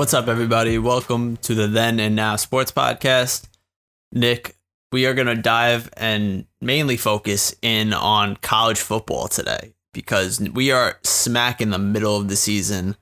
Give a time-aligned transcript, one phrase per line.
[0.00, 0.78] What's up, everybody?
[0.78, 3.46] Welcome to the Then and Now Sports Podcast.
[4.10, 4.56] Nick,
[4.92, 10.72] we are going to dive and mainly focus in on college football today because we
[10.72, 12.96] are smack in the middle of the season.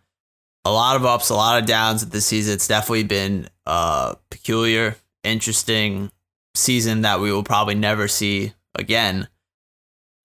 [0.64, 2.54] A lot of ups, a lot of downs at the season.
[2.54, 6.10] It's definitely been a peculiar, interesting
[6.56, 9.28] season that we will probably never see again.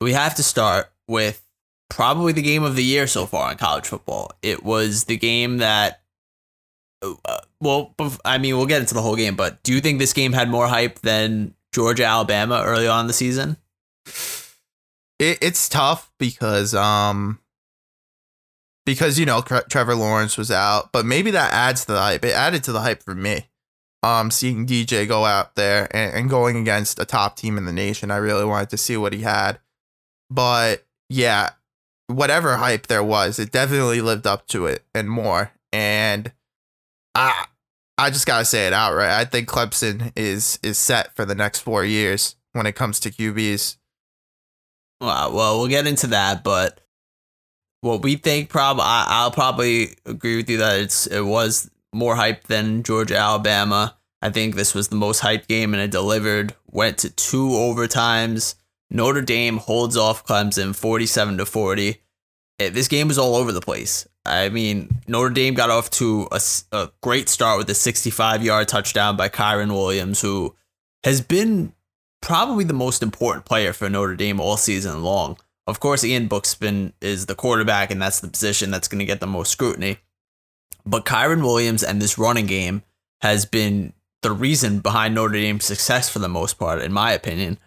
[0.01, 1.45] We have to start with
[1.91, 4.31] probably the game of the year so far in college football.
[4.41, 5.99] It was the game that
[7.25, 7.93] uh, well,
[8.25, 10.49] I mean, we'll get into the whole game, but do you think this game had
[10.49, 13.57] more hype than Georgia Alabama early on in the season?
[15.19, 17.39] It, it's tough because um
[18.85, 22.25] because you know Trevor Lawrence was out, but maybe that adds to the hype.
[22.25, 23.49] It added to the hype for me.
[24.01, 27.71] Um, seeing DJ go out there and, and going against a top team in the
[27.71, 29.59] nation, I really wanted to see what he had.
[30.29, 31.51] But yeah,
[32.07, 35.53] whatever hype there was, it definitely lived up to it and more.
[35.71, 36.33] And
[37.15, 37.45] I
[37.97, 39.11] I just gotta say it outright.
[39.11, 43.11] I think Clemson is is set for the next four years when it comes to
[43.11, 43.77] QBs.
[45.01, 46.79] Well, well, we'll get into that, but
[47.81, 52.45] what we think, probably, I'll probably agree with you that it's it was more hype
[52.45, 53.97] than Georgia Alabama.
[54.21, 56.55] I think this was the most hyped game, and it delivered.
[56.71, 58.55] Went to two overtimes.
[58.89, 62.01] Notre Dame holds off Clemson, forty-seven to forty.
[62.57, 64.07] This game was all over the place.
[64.25, 66.39] I mean, Notre Dame got off to a,
[66.71, 70.55] a great start with a 65 yard touchdown by Kyren Williams, who
[71.03, 71.73] has been
[72.21, 75.37] probably the most important player for Notre Dame all season long.
[75.67, 79.05] Of course, Ian Book's been is the quarterback, and that's the position that's going to
[79.05, 79.97] get the most scrutiny.
[80.85, 82.83] But Kyren Williams and this running game
[83.21, 87.57] has been the reason behind Notre Dame's success for the most part, in my opinion.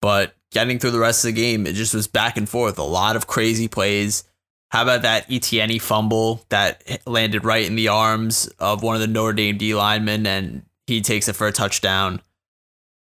[0.00, 2.78] But getting through the rest of the game, it just was back and forth.
[2.78, 4.24] A lot of crazy plays.
[4.70, 9.06] How about that Etienne fumble that landed right in the arms of one of the
[9.06, 12.20] Notre Dame D linemen and he takes it for a touchdown?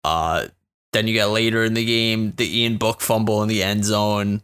[0.03, 0.47] Uh,
[0.91, 4.41] then you get later in the game the Ian Book fumble in the end zone.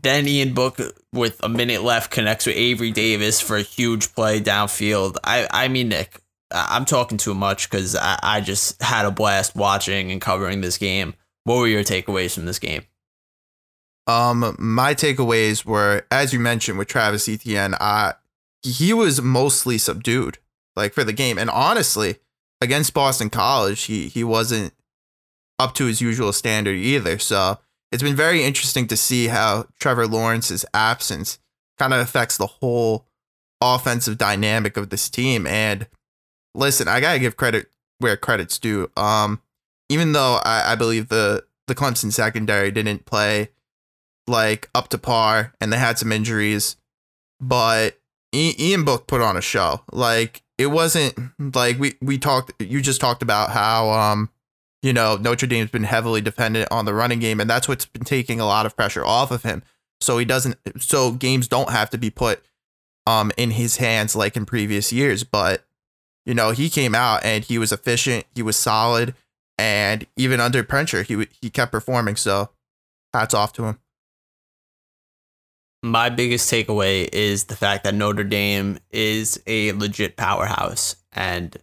[0.00, 0.80] Then Ian Book
[1.12, 5.16] with a minute left connects with Avery Davis for a huge play downfield.
[5.22, 9.54] I, I mean, Nick, I'm talking too much because I, I just had a blast
[9.54, 11.14] watching and covering this game.
[11.44, 12.84] What were your takeaways from this game?
[14.06, 18.12] Um, my takeaways were, as you mentioned, with Travis Etienne, uh,
[18.62, 20.38] he was mostly subdued,
[20.76, 22.16] like for the game, and honestly,
[22.60, 24.72] against Boston College, he he wasn't
[25.58, 27.18] up to his usual standard either.
[27.18, 27.58] So
[27.90, 31.38] it's been very interesting to see how Trevor Lawrence's absence
[31.78, 33.06] kind of affects the whole
[33.60, 35.46] offensive dynamic of this team.
[35.46, 35.86] And
[36.54, 37.66] listen, I gotta give credit
[37.98, 38.90] where credit's due.
[38.96, 39.42] Um,
[39.88, 43.50] even though I, I believe the the Clemson secondary didn't play
[44.26, 46.76] like up to par and they had some injuries,
[47.40, 47.98] but
[48.34, 49.82] Ian Book put on a show.
[49.92, 51.14] Like it wasn't
[51.54, 54.30] like we we talked you just talked about how um
[54.82, 58.04] you know Notre Dame's been heavily dependent on the running game and that's what's been
[58.04, 59.62] taking a lot of pressure off of him.
[60.00, 62.42] So he doesn't so games don't have to be put
[63.06, 65.64] um in his hands like in previous years, but
[66.24, 69.14] you know, he came out and he was efficient, he was solid
[69.58, 72.50] and even under pressure he he kept performing, so
[73.12, 73.78] hats off to him
[75.82, 80.96] my biggest takeaway is the fact that Notre Dame is a legit powerhouse.
[81.12, 81.56] And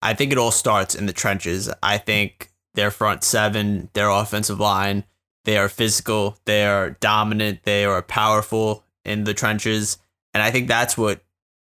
[0.00, 1.70] I think it all starts in the trenches.
[1.82, 5.04] I think their front seven, their offensive line,
[5.44, 9.98] they are physical, they are dominant, they are powerful in the trenches.
[10.32, 11.22] And I think that's what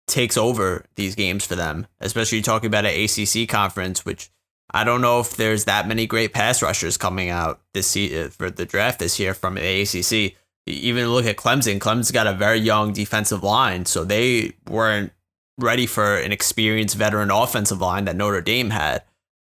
[0.07, 4.31] takes over these games for them, especially talking about an ACC conference, which
[4.73, 8.29] I don't know if there's that many great pass rushers coming out this se- uh,
[8.29, 10.35] for the draft this year from the ACC
[10.67, 11.79] even look at Clemson.
[11.79, 15.12] Clemson's got a very young defensive line, so they weren't
[15.59, 19.03] ready for an experienced veteran offensive line that Notre Dame had.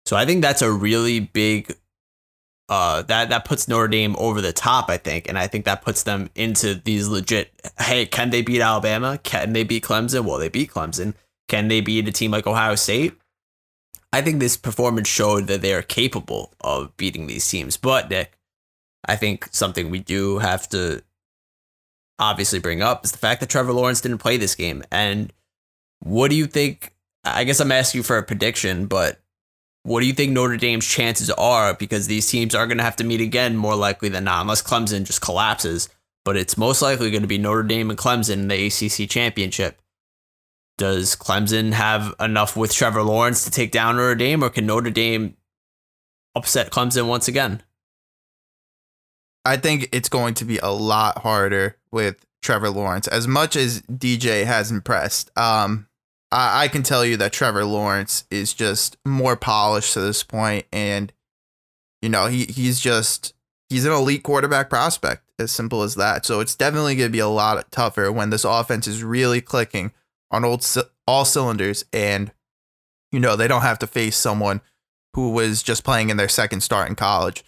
[0.07, 1.75] So I think that's a really big
[2.71, 5.83] uh, that that puts Notre Dame over the top, I think, and I think that
[5.83, 7.53] puts them into these legit.
[7.81, 9.19] Hey, can they beat Alabama?
[9.19, 10.25] Can they beat Clemson?
[10.25, 11.15] Well, they beat Clemson.
[11.49, 13.15] Can they beat a team like Ohio State?
[14.12, 17.77] I think this performance showed that they are capable of beating these teams.
[17.77, 18.39] But Nick,
[19.06, 21.02] I think something we do have to
[22.19, 24.85] obviously bring up is the fact that Trevor Lawrence didn't play this game.
[24.93, 25.32] And
[26.00, 26.94] what do you think?
[27.25, 29.20] I guess I'm asking you for a prediction, but
[29.82, 31.75] what do you think Notre Dame's chances are?
[31.75, 34.62] Because these teams are going to have to meet again more likely than not, unless
[34.62, 35.88] Clemson just collapses.
[36.25, 39.81] But it's most likely going to be Notre Dame and Clemson in the ACC championship.
[40.76, 44.91] Does Clemson have enough with Trevor Lawrence to take down Notre Dame, or can Notre
[44.91, 45.37] Dame
[46.35, 47.62] upset Clemson once again?
[49.45, 53.07] I think it's going to be a lot harder with Trevor Lawrence.
[53.09, 55.89] As much as DJ has impressed, um,
[56.31, 60.67] I, I can tell you that Trevor Lawrence is just more polished to this point,
[60.73, 61.13] and
[62.03, 63.35] you know he he's just
[63.69, 65.25] he's an elite quarterback prospect.
[65.41, 66.27] As simple as that.
[66.27, 69.93] So it's definitely going to be a lot tougher when this offense is really clicking
[70.31, 70.67] on old
[71.07, 72.31] all cylinders, and
[73.11, 74.61] you know they don't have to face someone
[75.15, 77.43] who was just playing in their second start in college.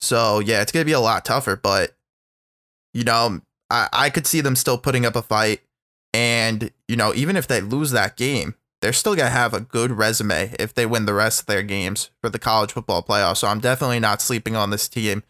[0.00, 1.94] So yeah, it's to be a lot tougher, but
[2.94, 3.40] you know
[3.70, 5.60] I, I could see them still putting up a fight.
[6.14, 9.92] And, you know, even if they lose that game, they're still to have a good
[9.92, 13.36] resume if they win the rest of their games for the college football playoff.
[13.36, 15.22] So I'm definitely not sleeping on this team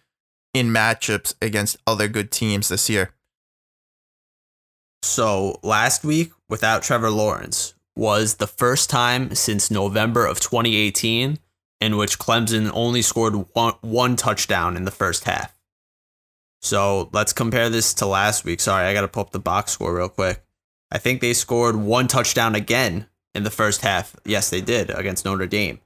[0.55, 3.13] in matchups against other good teams this year.
[5.03, 11.39] So last week, without Trevor Lawrence, was the first time since November of 2018
[11.81, 15.57] in which Clemson only scored one, one touchdown in the first half.
[16.61, 18.61] So let's compare this to last week.
[18.61, 20.43] Sorry, I got to pull up the box score real quick.
[20.91, 24.17] I think they scored one touchdown again in the first half.
[24.25, 25.81] Yes, they did against Notre Dame.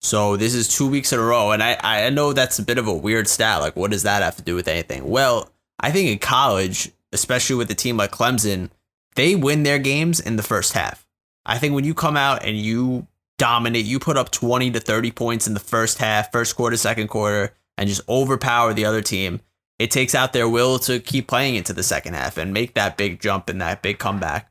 [0.00, 1.52] So this is two weeks in a row.
[1.52, 3.60] And I, I know that's a bit of a weird stat.
[3.60, 5.08] Like, what does that have to do with anything?
[5.08, 5.50] Well,
[5.80, 8.70] I think in college, especially with a team like Clemson,
[9.14, 11.06] they win their games in the first half.
[11.44, 13.06] I think when you come out and you
[13.38, 17.08] dominate, you put up 20 to 30 points in the first half, first quarter, second
[17.08, 19.40] quarter, and just overpower the other team
[19.82, 22.96] it takes out their will to keep playing into the second half and make that
[22.96, 24.48] big jump and that big comeback.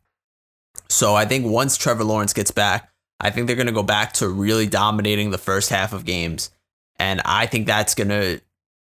[0.89, 4.12] So I think once Trevor Lawrence gets back, I think they're going to go back
[4.16, 6.50] to really dominating the first half of games.
[6.98, 8.42] And I think that's going to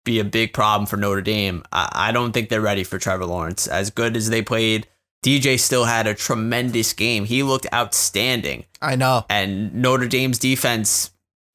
[0.06, 1.62] be a big problem for Notre Dame.
[1.72, 3.66] I don't think they're ready for Trevor Lawrence.
[3.66, 4.87] As good as they played,
[5.25, 7.25] DJ still had a tremendous game.
[7.25, 8.64] He looked outstanding.
[8.81, 9.26] I know.
[9.28, 11.11] And Notre Dame's defense,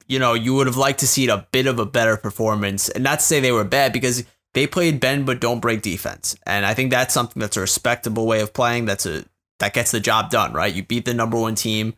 [0.06, 2.88] you know, you would have liked to see a bit of a better performance.
[2.88, 4.24] And not to say they were bad because
[4.56, 8.26] they played bend but don't break defense, and I think that's something that's a respectable
[8.26, 8.86] way of playing.
[8.86, 9.26] That's a
[9.58, 10.72] that gets the job done, right?
[10.72, 11.92] You beat the number one team,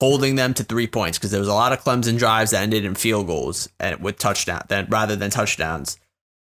[0.00, 2.84] holding them to three points because there was a lot of Clemson drives that ended
[2.84, 5.96] in field goals and with touchdown, then rather than touchdowns.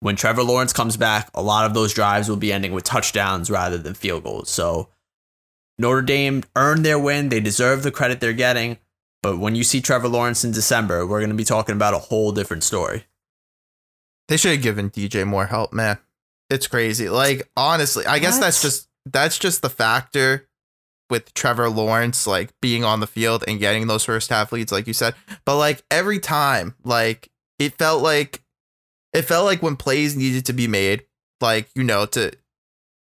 [0.02, 3.50] When Trevor Lawrence comes back, a lot of those drives will be ending with touchdowns
[3.50, 4.50] rather than field goals.
[4.50, 4.90] So
[5.78, 7.30] Notre Dame earned their win.
[7.30, 8.78] They deserve the credit they're getting.
[9.24, 12.00] But when you see Trevor Lawrence in December, we're going to be talking about a
[12.00, 13.06] whole different story.
[14.28, 15.98] They should have given DJ more help, man.
[16.50, 17.10] It's crazy.
[17.10, 20.48] Like honestly, I guess that's just that's just the factor
[21.10, 24.88] with Trevor Lawrence like being on the field and getting those first half leads like
[24.88, 25.16] you said.
[25.46, 28.42] But like every time, like it felt like
[29.16, 31.06] it felt like when plays needed to be made,
[31.42, 32.32] like, you know, to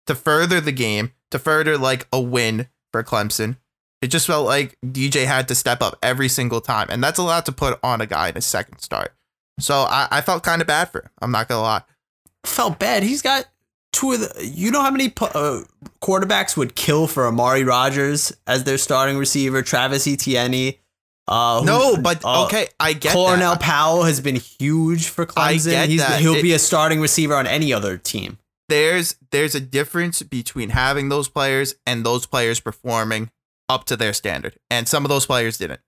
[0.08, 3.58] to further the game, to further like a win for Clemson.
[4.02, 6.88] It just felt like DJ had to step up every single time.
[6.90, 9.14] And that's a lot to put on a guy in his second start.
[9.60, 11.10] So I, I felt kind of bad for him.
[11.22, 11.84] I'm not gonna lie.
[12.46, 13.04] Felt bad.
[13.04, 13.46] He's got
[13.92, 14.46] two of the.
[14.46, 15.62] You know how many uh,
[16.02, 19.62] quarterbacks would kill for Amari Rodgers as their starting receiver?
[19.62, 20.74] Travis Etienne.
[21.28, 23.62] Uh, no, but uh, okay, I get Cornell that.
[23.62, 25.76] Powell has been huge for Clemson.
[25.76, 26.20] I get that.
[26.20, 28.38] He'll it, be a starting receiver on any other team.
[28.70, 33.30] There's there's a difference between having those players and those players performing
[33.70, 35.82] up to their standard, and some of those players didn't.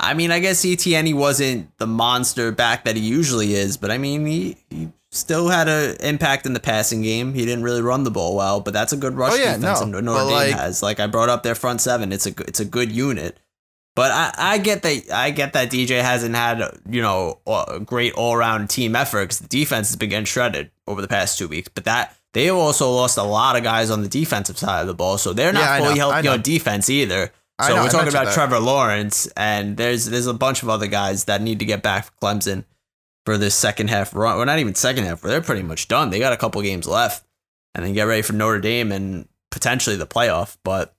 [0.00, 3.98] I mean, I guess Etienne wasn't the monster back that he usually is, but I
[3.98, 7.32] mean, he, he still had an impact in the passing game.
[7.34, 9.80] He didn't really run the ball well, but that's a good rush oh, yeah, defense
[9.82, 10.00] no.
[10.00, 10.82] Notre Dame like, has.
[10.82, 13.38] Like I brought up their front seven, it's a it's a good unit.
[13.96, 18.12] But I, I get that I get that DJ hasn't had you know a great
[18.14, 21.46] all around team effort because the defense has been getting shredded over the past two
[21.46, 21.68] weeks.
[21.68, 24.94] But that they also lost a lot of guys on the defensive side of the
[24.94, 27.32] ball, so they're not yeah, fully healthy on defense either.
[27.62, 28.34] So know, we're talking about that.
[28.34, 32.06] Trevor Lawrence, and there's there's a bunch of other guys that need to get back
[32.06, 32.64] for Clemson
[33.24, 34.36] for this second half run.
[34.36, 35.20] Well, not even second half.
[35.20, 36.10] They're pretty much done.
[36.10, 37.24] They got a couple games left,
[37.76, 40.56] and then get ready for Notre Dame and potentially the playoff.
[40.64, 40.92] But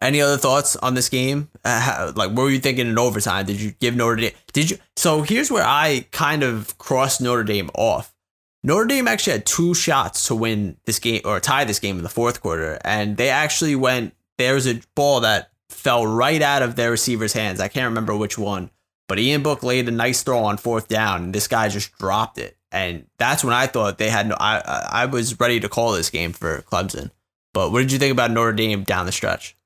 [0.00, 1.48] any other thoughts on this game?
[1.64, 3.46] Uh, how, like, what were you thinking in overtime?
[3.46, 4.32] Did you give Notre Dame?
[4.52, 4.78] Did you?
[4.96, 8.14] So here's where I kind of crossed Notre Dame off.
[8.62, 12.02] Notre Dame actually had two shots to win this game or tie this game in
[12.02, 16.62] the fourth quarter, and they actually went there was a ball that fell right out
[16.62, 17.60] of their receiver's hands.
[17.60, 18.70] I can't remember which one,
[19.06, 22.38] but Ian Book laid a nice throw on fourth down, and this guy just dropped
[22.38, 22.56] it.
[22.70, 24.36] And that's when I thought they had no.
[24.38, 24.58] I
[24.90, 27.10] I was ready to call this game for Clemson.
[27.54, 29.56] But what did you think about Notre Dame down the stretch?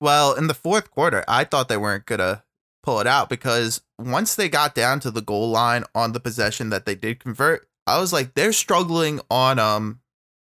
[0.00, 2.42] Well, in the fourth quarter, I thought they weren't gonna
[2.82, 6.70] pull it out because once they got down to the goal line on the possession
[6.70, 10.00] that they did convert, I was like, they're struggling on um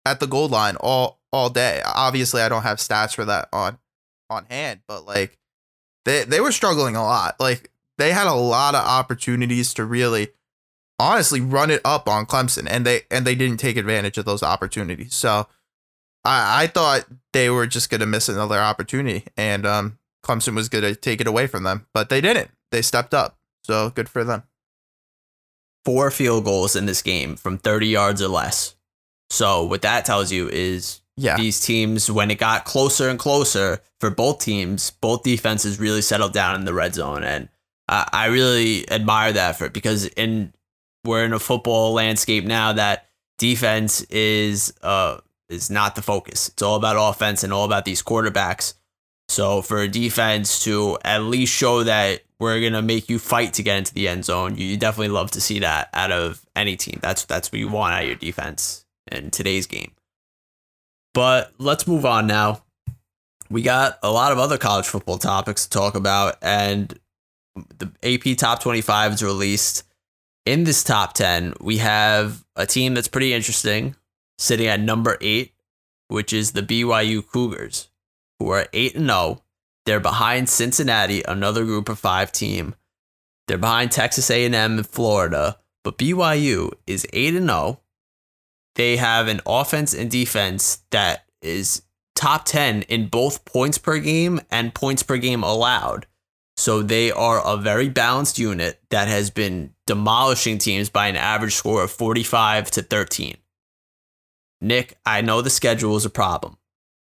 [0.04, 1.82] at the goal line all all day.
[1.84, 3.78] Obviously, I don't have stats for that on
[4.30, 5.38] on hand, but like
[6.04, 7.38] they they were struggling a lot.
[7.40, 10.28] Like they had a lot of opportunities to really
[10.98, 14.42] honestly run it up on Clemson and they and they didn't take advantage of those
[14.42, 15.14] opportunities.
[15.14, 15.46] So
[16.24, 20.68] I, I thought they were just going to miss another opportunity and um, Clemson was
[20.68, 22.50] going to take it away from them, but they didn't.
[22.70, 23.38] They stepped up.
[23.64, 24.42] So good for them.
[25.84, 28.74] Four field goals in this game from 30 yards or less.
[29.30, 31.36] So what that tells you is Yeah.
[31.36, 36.32] these teams, when it got closer and closer for both teams, both defenses really settled
[36.32, 37.48] down in the red zone, and
[37.88, 40.52] I, I really admire that for because in
[41.04, 43.08] we're in a football landscape now that
[43.38, 46.48] defense is uh is not the focus.
[46.48, 48.74] It's all about offense and all about these quarterbacks.
[49.28, 53.62] So for a defense to at least show that we're gonna make you fight to
[53.62, 56.98] get into the end zone, you definitely love to see that out of any team.
[57.02, 59.92] That's that's what you want out of your defense in today's game.
[61.14, 62.62] But let's move on now.
[63.50, 66.98] We got a lot of other college football topics to talk about, and
[67.78, 69.84] the AP Top 25 is released.
[70.46, 73.96] In this top 10, we have a team that's pretty interesting,
[74.38, 75.54] sitting at number eight,
[76.08, 77.88] which is the BYU Cougars,
[78.38, 79.42] who are 8 and 0.
[79.84, 82.74] They're behind Cincinnati, another group of five team.
[83.46, 87.80] They're behind Texas A&M and Florida, but BYU is 8 and 0
[88.78, 91.82] they have an offense and defense that is
[92.14, 96.06] top 10 in both points per game and points per game allowed.
[96.56, 101.54] So they are a very balanced unit that has been demolishing teams by an average
[101.54, 103.36] score of 45 to 13.
[104.60, 106.58] Nick, I know the schedule is a problem,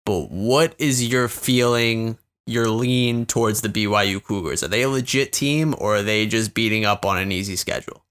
[0.05, 4.63] but what is your feeling, your lean towards the BYU Cougars?
[4.63, 8.03] Are they a legit team or are they just beating up on an easy schedule?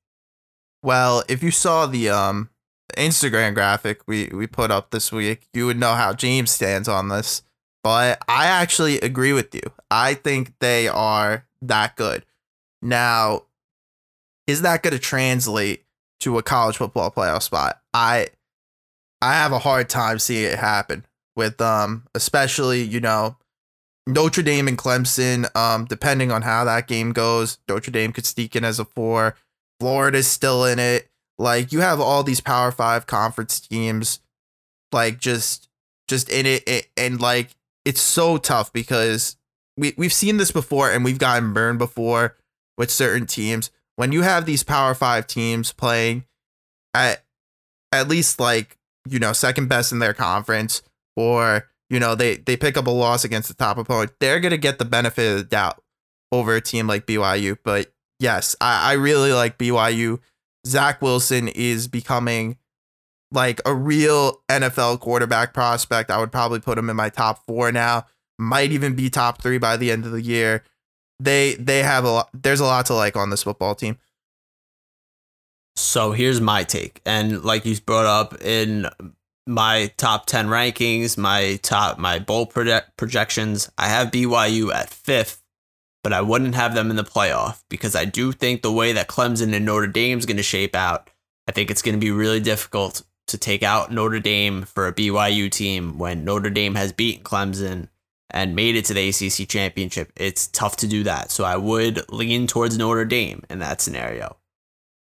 [0.82, 2.50] Well, if you saw the um
[2.96, 7.08] Instagram graphic we we put up this week, you would know how James stands on
[7.08, 7.42] this.
[7.82, 9.60] But I actually agree with you.
[9.90, 12.24] I think they are that good.
[12.80, 13.42] Now,
[14.46, 15.84] is that going to translate
[16.20, 17.80] to a college football playoff spot?
[17.92, 18.28] I
[19.24, 23.38] I have a hard time seeing it happen with um especially, you know,
[24.06, 28.54] Notre Dame and Clemson um depending on how that game goes, Notre Dame could sneak
[28.54, 29.34] in as a 4.
[29.80, 31.08] Florida's still in it.
[31.38, 34.20] Like you have all these Power 5 conference teams
[34.92, 35.70] like just
[36.06, 39.38] just in it, it and like it's so tough because
[39.78, 42.36] we we've seen this before and we've gotten burned before
[42.76, 43.70] with certain teams.
[43.96, 46.24] When you have these Power 5 teams playing
[46.92, 47.24] at
[47.90, 48.76] at least like,
[49.08, 50.82] you know, second best in their conference
[51.16, 54.50] or you know, they they pick up a loss against the top opponent, they're going
[54.50, 55.82] to get the benefit of the doubt
[56.32, 60.20] over a team like BYU, but yes, I, I really like BYU.
[60.66, 62.56] Zach Wilson is becoming
[63.30, 66.10] like a real NFL quarterback prospect.
[66.10, 68.06] I would probably put him in my top four now.
[68.38, 70.64] Might even be top three by the end of the year.
[71.20, 72.30] They they have a lot.
[72.32, 73.98] There's a lot to like on this football team.
[75.76, 77.00] So here's my take.
[77.04, 78.88] And like you brought up in
[79.46, 85.42] my top 10 rankings, my top, my bowl project projections, I have BYU at fifth,
[86.02, 89.08] but I wouldn't have them in the playoff because I do think the way that
[89.08, 91.10] Clemson and Notre Dame is going to shape out,
[91.48, 94.92] I think it's going to be really difficult to take out Notre Dame for a
[94.92, 97.88] BYU team when Notre Dame has beaten Clemson
[98.30, 100.12] and made it to the ACC championship.
[100.16, 101.30] It's tough to do that.
[101.30, 104.36] So I would lean towards Notre Dame in that scenario.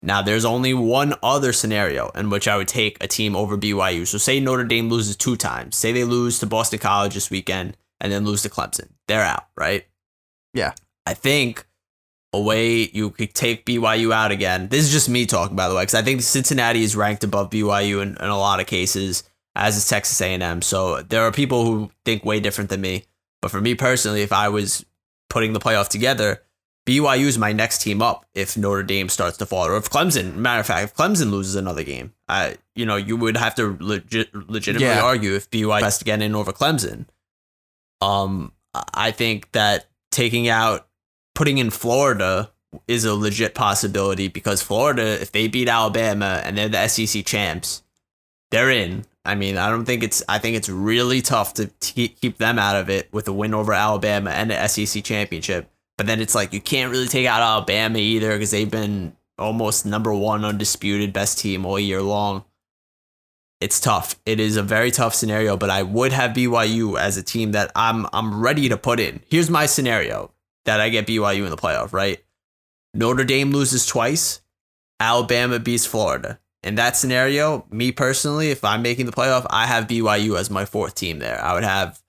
[0.01, 4.07] Now, there's only one other scenario in which I would take a team over BYU.
[4.07, 5.75] So, say Notre Dame loses two times.
[5.75, 8.89] Say they lose to Boston College this weekend and then lose to Clemson.
[9.07, 9.85] They're out, right?
[10.53, 10.73] Yeah.
[11.05, 11.65] I think
[12.33, 14.67] a way you could take BYU out again.
[14.69, 17.49] This is just me talking, by the way, because I think Cincinnati is ranked above
[17.49, 19.23] BYU in, in a lot of cases,
[19.55, 20.61] as is Texas A&M.
[20.61, 23.05] So there are people who think way different than me.
[23.41, 24.85] But for me personally, if I was
[25.29, 26.43] putting the playoff together,
[26.89, 30.35] BYU is my next team up if Notre Dame starts to fall, or if Clemson.
[30.35, 33.77] Matter of fact, if Clemson loses another game, I you know you would have to
[33.79, 35.01] legit, legitimately Yeah.
[35.03, 37.05] argue if BYU has to get in over Clemson.
[38.01, 38.53] Um,
[38.93, 40.87] I think that taking out,
[41.35, 42.51] putting in Florida
[42.87, 47.83] is a legit possibility because Florida, if they beat Alabama and they're the SEC champs,
[48.51, 49.05] they're in.
[49.25, 50.23] I mean, I don't think it's.
[50.27, 53.53] I think it's really tough to t- keep them out of it with a win
[53.53, 55.69] over Alabama and the SEC championship.
[55.99, 59.85] But then it's like you can't really take out Alabama either because they've been almost
[59.85, 62.45] number one undisputed best team all year long.
[63.59, 64.15] It's tough.
[64.25, 67.73] It is a very tough scenario, but I would have BYU as a team that
[67.75, 69.19] I'm I'm ready to put in.
[69.29, 70.31] Here's my scenario
[70.63, 72.23] that I get BYU in the playoff, right?
[72.93, 74.39] Notre Dame loses twice,
[75.01, 76.39] Alabama beats Florida.
[76.63, 80.63] In that scenario, me personally, if I'm making the playoff, I have BYU as my
[80.63, 81.43] fourth team there.
[81.43, 82.01] I would have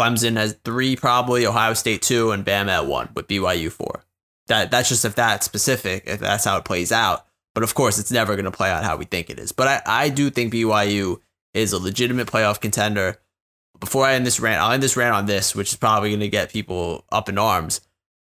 [0.00, 4.02] Clemson has three, probably Ohio State two, and Bama at one with BYU four.
[4.46, 7.26] That that's just if that's specific, if that's how it plays out.
[7.54, 9.52] But of course, it's never going to play out how we think it is.
[9.52, 11.20] But I, I do think BYU
[11.52, 13.20] is a legitimate playoff contender.
[13.78, 16.20] Before I end this rant, I'll end this rant on this, which is probably going
[16.20, 17.82] to get people up in arms.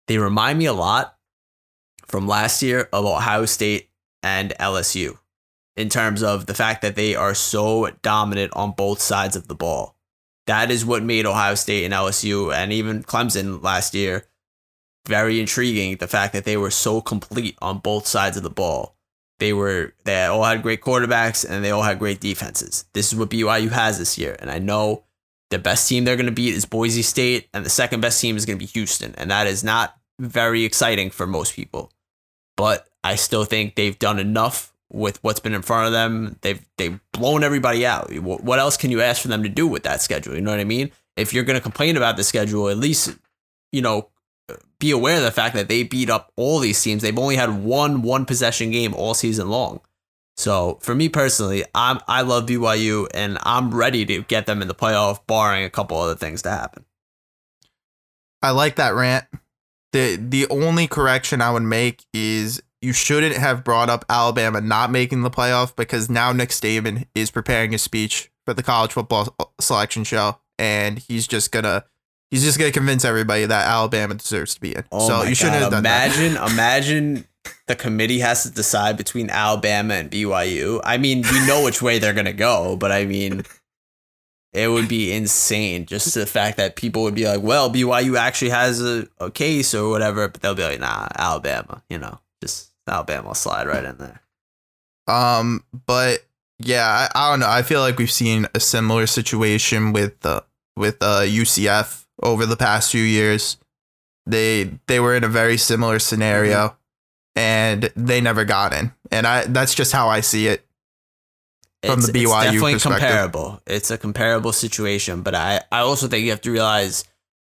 [0.07, 1.19] They remind me a lot
[2.07, 3.91] from last year of Ohio State
[4.23, 5.19] and LSU
[5.77, 9.55] in terms of the fact that they are so dominant on both sides of the
[9.55, 9.97] ball.
[10.51, 14.27] That is what made Ohio State and LSU and even Clemson last year
[15.07, 15.97] very intriguing.
[15.97, 18.97] The fact that they were so complete on both sides of the ball.
[19.39, 22.85] They were they all had great quarterbacks and they all had great defenses.
[22.95, 25.05] This is what BYU has this year, and I know
[25.51, 28.37] the best team they're going to beat is Boise State, and the second best team
[28.37, 31.93] is going to be Houston, and that is not very exciting for most people.
[32.57, 36.37] But I still think they've done enough with what's been in front of them.
[36.43, 38.13] They've they've blown everybody out.
[38.13, 40.35] What else can you ask for them to do with that schedule?
[40.35, 40.91] You know what I mean?
[41.17, 43.17] If you're going to complain about the schedule, at least
[43.73, 44.11] you know
[44.79, 47.03] be aware of the fact that they beat up all these teams.
[47.03, 49.81] They've only had one one possession game all season long.
[50.37, 54.69] So for me personally, I'm I love BYU and I'm ready to get them in
[54.69, 56.85] the playoff, barring a couple other things to happen.
[58.43, 59.27] I like that rant.
[59.93, 64.91] the The only correction I would make is you shouldn't have brought up Alabama not
[64.91, 69.37] making the playoff because now Nick Saban is preparing a speech for the college football
[69.61, 71.85] selection show, and he's just gonna
[72.31, 74.85] he's just gonna convince everybody that Alabama deserves to be in.
[74.91, 75.63] Oh so you shouldn't God.
[75.63, 76.51] have done imagine, that.
[76.53, 77.25] Imagine
[77.67, 80.81] the committee has to decide between Alabama and BYU.
[80.85, 83.45] I mean, we know which way they're gonna go, but I mean,
[84.53, 88.51] it would be insane just the fact that people would be like, "Well, BYU actually
[88.51, 92.70] has a, a case or whatever," but they'll be like, "Nah, Alabama," you know, just
[92.91, 94.21] Alabama will slide right in there.
[95.07, 96.25] Um, but
[96.59, 97.49] yeah, I, I don't know.
[97.49, 100.43] I feel like we've seen a similar situation with uh,
[100.77, 103.57] with uh, UCF over the past few years.
[104.27, 107.39] They they were in a very similar scenario, mm-hmm.
[107.39, 108.93] and they never got in.
[109.11, 110.65] And I that's just how I see it
[111.83, 113.63] from it's, the BYU it's definitely comparable.
[113.67, 117.05] It's a comparable situation, but I I also think you have to realize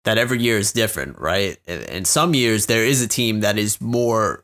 [0.04, 1.58] that every year is different, right?
[1.68, 4.44] In some years, there is a team that is more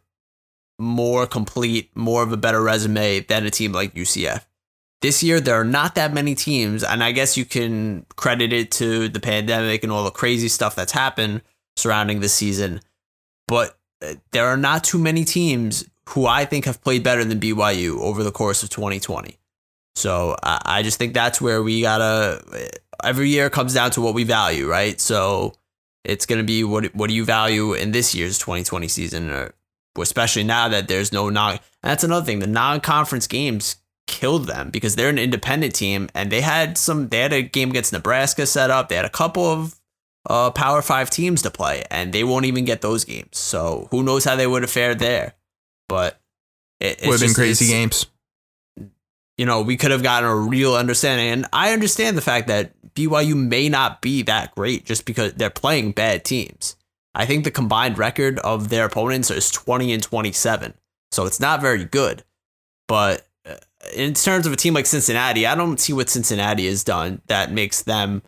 [0.80, 4.46] more complete, more of a better resume than a team like UCF.
[5.02, 8.72] This year, there are not that many teams, and I guess you can credit it
[8.72, 11.42] to the pandemic and all the crazy stuff that's happened
[11.76, 12.80] surrounding the season.
[13.48, 17.40] But uh, there are not too many teams who I think have played better than
[17.40, 19.38] BYU over the course of 2020.
[19.96, 22.42] So I, just think that's where we gotta.
[23.04, 25.00] Every year comes down to what we value, right?
[25.00, 25.54] So
[26.04, 29.54] it's gonna be what what do you value in this year's 2020 season, or
[29.98, 31.60] especially now that there's no non.
[31.82, 32.40] That's another thing.
[32.40, 33.78] The non-conference games
[34.08, 37.10] killed them because they're an independent team and they had some.
[37.10, 38.90] They had a game against Nebraska set up.
[38.90, 39.80] They had a couple of
[40.30, 43.38] uh, Power Five teams to play, and they won't even get those games.
[43.38, 45.34] So who knows how they would have fared there?
[45.88, 46.20] But
[46.80, 48.08] it, would have been crazy games.
[49.38, 52.74] You know, we could have gotten a real understanding, and I understand the fact that
[52.94, 56.76] BYU may not be that great just because they're playing bad teams.
[57.16, 60.74] I think the combined record of their opponents is 20 and 27.
[61.12, 62.24] So it's not very good.
[62.88, 63.56] But uh,
[63.96, 67.52] in terms of a team like Cincinnati, I don't see what Cincinnati has done that
[67.52, 68.24] makes them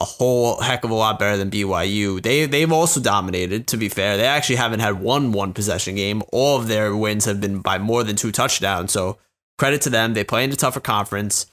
[0.00, 2.22] a whole heck of a lot better than BYU.
[2.22, 3.66] They they've also dominated.
[3.68, 6.22] To be fair, they actually haven't had one one possession game.
[6.32, 8.92] All of their wins have been by more than two touchdowns.
[8.92, 9.18] So
[9.56, 10.14] credit to them.
[10.14, 11.46] They play in a tougher conference.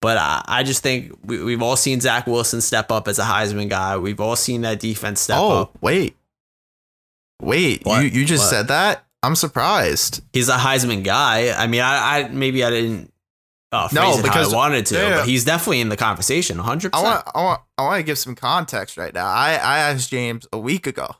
[0.00, 3.24] But I, I just think we, we've all seen Zach Wilson step up as a
[3.24, 3.96] Heisman guy.
[3.96, 5.70] We've all seen that defense step oh, up.
[5.74, 6.16] Oh, wait.
[7.40, 8.02] Wait, what?
[8.02, 8.50] you, you just what?
[8.50, 9.04] said that?
[9.22, 10.22] I'm surprised.
[10.32, 11.50] He's a Heisman guy.
[11.50, 13.12] I mean, I, I maybe I didn't
[13.72, 16.90] oh, no, because I wanted to, yeah, but he's definitely in the conversation, 100%.
[16.92, 19.26] I want, I want, I want to give some context right now.
[19.26, 21.16] I, I asked James a week ago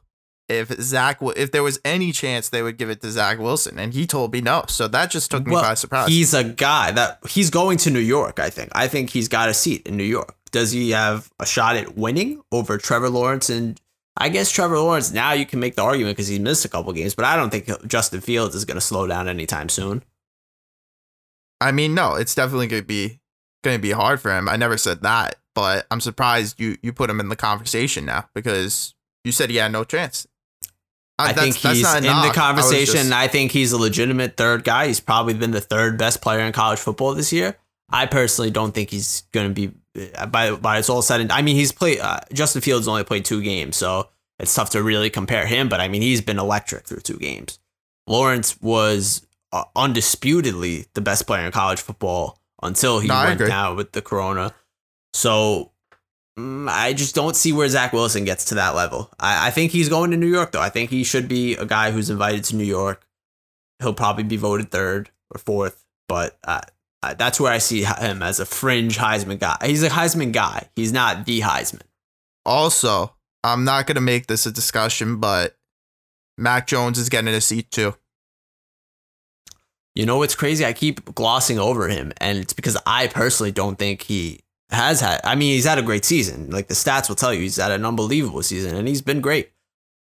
[0.49, 3.93] if Zach if there was any chance they would give it to Zach Wilson, and
[3.93, 4.65] he told me no.
[4.69, 6.09] So that just took me well, by surprise.
[6.09, 8.39] He's a guy that he's going to New York.
[8.39, 8.71] I think.
[8.75, 10.35] I think he's got a seat in New York.
[10.51, 13.51] Does he have a shot at winning over Trevor Lawrence?
[13.51, 13.81] And
[14.17, 15.13] I guess Trevor Lawrence.
[15.13, 17.51] Now you can make the argument because he missed a couple games, but I don't
[17.51, 20.03] think Justin Fields is going to slow down anytime soon.
[21.61, 23.21] I mean, no, it's definitely going to be
[23.65, 24.49] going to be hard for him.
[24.49, 28.29] I never said that, but I'm surprised you you put him in the conversation now
[28.35, 30.27] because you said he had no chance.
[31.19, 32.99] I think he's in the conversation.
[32.99, 33.13] I, just...
[33.13, 34.87] I, think he's a legitimate third guy.
[34.87, 37.57] He's probably been the third best player in college football this year.
[37.91, 39.75] I personally don't think he's going to be
[40.31, 43.25] by by it's all said and I mean he's played uh, Justin Fields only played
[43.25, 45.69] two games, so it's tough to really compare him.
[45.69, 47.59] But I mean he's been electric through two games.
[48.07, 53.77] Lawrence was uh, undisputedly the best player in college football until he no, went down
[53.77, 54.55] with the corona.
[55.15, 55.73] So
[56.39, 59.11] I just don't see where Zach Wilson gets to that level.
[59.19, 60.61] I, I think he's going to New York, though.
[60.61, 63.05] I think he should be a guy who's invited to New York.
[63.81, 66.61] He'll probably be voted third or fourth, but uh,
[67.03, 69.57] uh, that's where I see him as a fringe Heisman guy.
[69.65, 70.69] He's a Heisman guy.
[70.77, 71.83] He's not the Heisman.
[72.45, 75.57] Also, I'm not going to make this a discussion, but
[76.37, 77.95] Mac Jones is getting a seat too.
[79.95, 80.65] You know what's crazy?
[80.65, 84.41] I keep glossing over him, and it's because I personally don't think he
[84.71, 85.21] has had.
[85.25, 86.51] I mean, he's had a great season.
[86.51, 89.51] Like the stats will tell you, he's had an unbelievable season, and he's been great.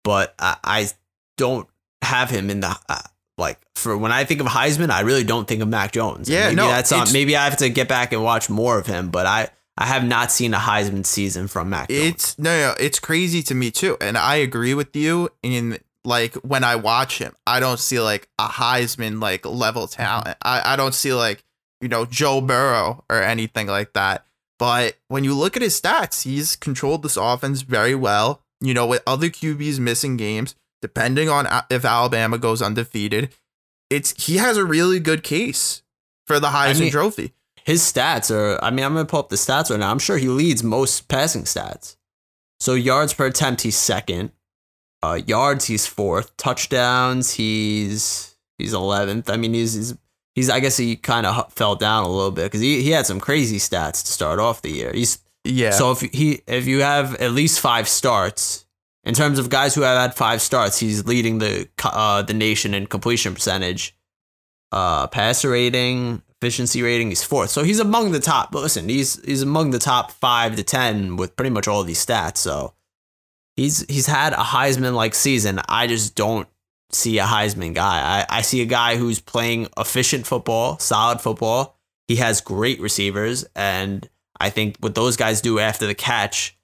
[0.05, 0.89] But I, I
[1.37, 1.69] don't
[2.03, 3.01] have him in the uh,
[3.37, 6.29] like for when I think of Heisman, I really don't think of Mac Jones.
[6.29, 8.87] Yeah, maybe no, that's on, maybe I have to get back and watch more of
[8.87, 9.11] him.
[9.11, 12.01] But I I have not seen a Heisman season from Mac Jones.
[12.03, 15.31] It's no, no, it's crazy to me too, and I agree with you.
[15.43, 20.37] In like when I watch him, I don't see like a Heisman like level talent.
[20.43, 21.45] I I don't see like
[21.81, 24.25] you know Joe Burrow or anything like that.
[24.59, 28.43] But when you look at his stats, he's controlled this offense very well.
[28.61, 33.33] You know, with other QBs missing games, depending on if Alabama goes undefeated,
[33.89, 35.83] it's he has a really good case
[36.27, 37.33] for the Heisman mean- Trophy.
[37.65, 39.91] his stats are I mean, I'm gonna pull up the stats right now.
[39.91, 41.97] I'm sure he leads most passing stats.
[42.61, 44.33] So yards per attempt, he's second.
[45.01, 46.37] Uh, yards, he's fourth.
[46.37, 49.31] Touchdowns, he's he's eleventh.
[49.31, 49.95] I mean, he's he's,
[50.39, 53.07] he's I guess he kind of fell down a little bit because he, he had
[53.07, 54.93] some crazy stats to start off the year.
[54.93, 55.71] He's Yeah.
[55.73, 58.65] so if he if you have at least five starts
[59.05, 62.75] in terms of guys who have had five starts, he's leading the uh, the nation
[62.75, 63.97] in completion percentage,
[64.73, 67.09] uh, passer rating, efficiency rating.
[67.09, 68.53] He's fourth, so he's among the top.
[68.53, 71.87] But listen, he's he's among the top five to ten with pretty much all of
[71.87, 72.39] these stats.
[72.39, 72.75] So
[73.57, 75.61] he's he's had a Heisman like season.
[75.69, 76.49] I just don't
[76.91, 78.25] see a Heisman guy.
[78.31, 81.77] I, I see a guy who's playing efficient football, solid football.
[82.07, 84.09] He has great receivers, and
[84.41, 86.57] I think what those guys do after the catch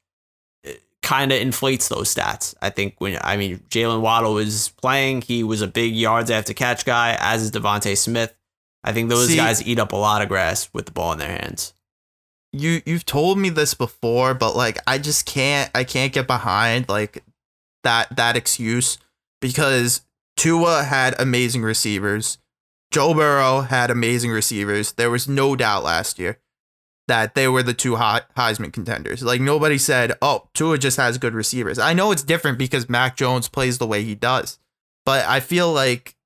[1.02, 2.54] kind of inflates those stats.
[2.62, 6.54] I think when I mean Jaylen Waddle was playing, he was a big yards after
[6.54, 8.34] catch guy, as is DeVonta Smith.
[8.82, 11.18] I think those See- guys eat up a lot of grass with the ball in
[11.18, 11.74] their hands.
[12.52, 16.88] you you've told me this before, but like I just can't I can't get behind
[16.88, 17.22] like
[17.82, 18.96] that that excuse
[19.42, 20.00] because
[20.36, 22.38] Tua had amazing receivers.
[22.90, 24.92] Joe Burrow had amazing receivers.
[24.92, 26.38] There was no doubt last year
[27.08, 28.02] that they were the two He-
[28.36, 29.22] Heisman contenders.
[29.22, 33.16] Like nobody said, "Oh, Tua just has good receivers." I know it's different because Mac
[33.16, 34.58] Jones plays the way he does,
[35.04, 36.16] but I feel like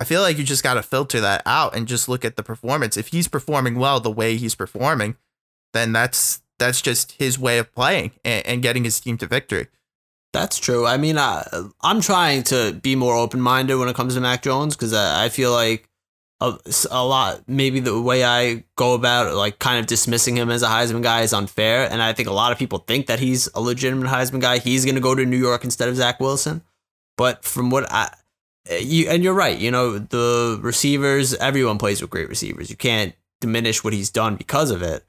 [0.00, 2.42] I feel like you just got to filter that out and just look at the
[2.42, 2.96] performance.
[2.96, 5.16] If he's performing well the way he's performing,
[5.72, 9.68] then that's that's just his way of playing and, and getting his team to victory.
[10.32, 10.86] That's true.
[10.86, 11.46] I mean, I,
[11.82, 15.24] I'm trying to be more open minded when it comes to Mac Jones because I,
[15.24, 15.88] I feel like
[16.40, 16.58] a,
[16.90, 20.62] a lot, maybe the way I go about it, like kind of dismissing him as
[20.62, 21.90] a Heisman guy is unfair.
[21.90, 24.58] And I think a lot of people think that he's a legitimate Heisman guy.
[24.58, 26.62] He's going to go to New York instead of Zach Wilson.
[27.16, 28.14] But from what I,
[28.80, 32.70] you, and you're right, you know, the receivers, everyone plays with great receivers.
[32.70, 35.04] You can't diminish what he's done because of it.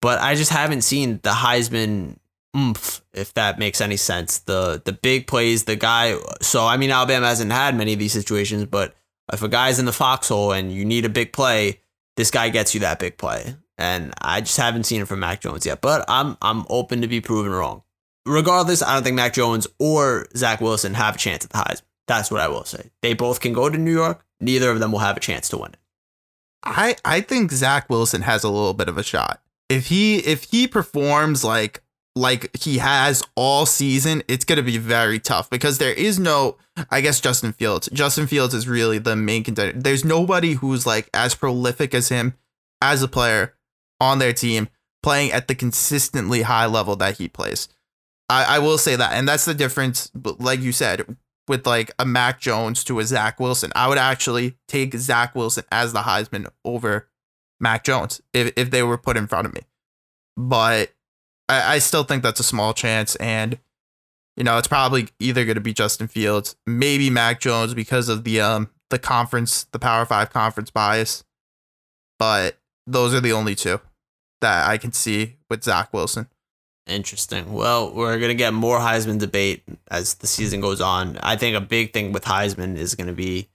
[0.00, 2.18] But I just haven't seen the Heisman
[2.58, 4.38] oomph, if that makes any sense.
[4.38, 6.16] The the big plays, the guy.
[6.40, 8.94] So I mean, Alabama hasn't had many of these situations, but
[9.32, 11.80] if a guy's in the foxhole and you need a big play,
[12.16, 13.54] this guy gets you that big play.
[13.76, 15.80] And I just haven't seen it from Mac Jones yet.
[15.80, 17.82] But I'm I'm open to be proven wrong.
[18.26, 21.82] Regardless, I don't think Mac Jones or Zach Wilson have a chance at the Heisman.
[22.06, 22.90] That's what I will say.
[23.02, 24.24] They both can go to New York.
[24.40, 25.78] Neither of them will have a chance to win it.
[26.64, 29.40] I I think Zach Wilson has a little bit of a shot.
[29.68, 31.82] If he if he performs like
[32.18, 36.56] like he has all season, it's gonna be very tough because there is no
[36.90, 37.88] I guess Justin Fields.
[37.92, 39.78] Justin Fields is really the main contender.
[39.78, 42.34] There's nobody who's like as prolific as him
[42.80, 43.54] as a player
[44.00, 44.68] on their team
[45.02, 47.68] playing at the consistently high level that he plays.
[48.28, 49.12] I, I will say that.
[49.12, 53.40] And that's the difference, like you said, with like a Mac Jones to a Zach
[53.40, 53.72] Wilson.
[53.74, 57.08] I would actually take Zach Wilson as the Heisman over
[57.60, 59.62] Mac Jones if, if they were put in front of me.
[60.36, 60.92] But
[61.48, 63.16] I, I still think that's a small chance.
[63.16, 63.58] And,
[64.36, 68.24] you know, it's probably either going to be Justin Fields, maybe Mac Jones because of
[68.24, 71.24] the um the conference, the Power Five conference bias.
[72.18, 73.80] But those are the only two
[74.40, 76.28] that I can see with Zach Wilson.
[76.86, 77.52] Interesting.
[77.52, 81.18] Well, we're going to get more Heisman debate as the season goes on.
[81.18, 83.50] I think a big thing with Heisman is going to be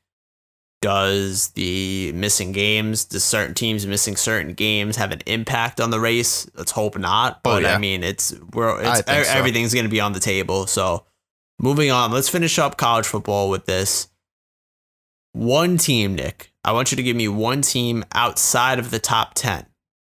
[0.84, 6.00] does the missing games, does certain teams missing certain games have an impact on the
[6.00, 6.46] race?
[6.56, 7.36] Let's hope not.
[7.38, 9.32] Oh, But I mean, it's we're it's, think so.
[9.32, 10.67] everything's going to be on the table.
[10.67, 11.06] So,
[11.58, 14.10] moving on, let's finish up college football with this.
[15.32, 16.52] One team, Nick.
[16.65, 19.65] I want you to give me one team outside of the top 10